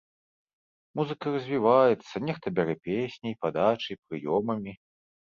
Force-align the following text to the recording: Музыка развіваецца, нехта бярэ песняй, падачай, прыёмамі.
Музыка 0.99 1.25
развіваецца, 1.35 2.13
нехта 2.31 2.47
бярэ 2.63 2.75
песняй, 2.91 3.33
падачай, 3.47 4.05
прыёмамі. 4.07 4.73